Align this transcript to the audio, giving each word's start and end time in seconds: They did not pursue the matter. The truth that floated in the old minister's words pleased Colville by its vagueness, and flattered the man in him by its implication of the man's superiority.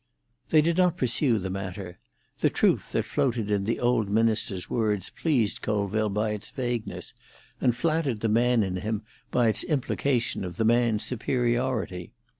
They 0.49 0.63
did 0.63 0.77
not 0.77 0.97
pursue 0.97 1.37
the 1.37 1.51
matter. 1.51 1.99
The 2.39 2.49
truth 2.49 2.91
that 2.93 3.05
floated 3.05 3.51
in 3.51 3.65
the 3.65 3.79
old 3.79 4.09
minister's 4.09 4.67
words 4.67 5.11
pleased 5.11 5.61
Colville 5.61 6.09
by 6.09 6.31
its 6.31 6.49
vagueness, 6.49 7.13
and 7.61 7.75
flattered 7.75 8.21
the 8.21 8.27
man 8.27 8.63
in 8.63 8.77
him 8.77 9.03
by 9.29 9.47
its 9.47 9.63
implication 9.63 10.43
of 10.43 10.57
the 10.57 10.65
man's 10.65 11.03
superiority. 11.05 12.09